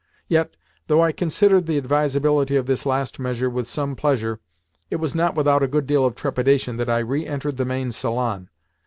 Yet, 0.27 0.57
though 0.87 1.03
I 1.03 1.11
considered 1.11 1.67
the 1.67 1.77
advisability 1.77 2.55
of 2.55 2.65
this 2.65 2.87
last 2.87 3.19
measure 3.19 3.51
with 3.51 3.67
some 3.67 3.95
pleasure, 3.95 4.39
it 4.89 4.95
was 4.95 5.13
not 5.13 5.35
without 5.35 5.61
a 5.61 5.67
good 5.67 5.85
deal 5.85 6.05
of 6.05 6.15
trepidation 6.15 6.77
that 6.77 6.89
I 6.89 6.97
re 6.97 7.27
entered 7.27 7.57
the 7.57 7.65
main 7.65 7.91
salon. 7.91 8.49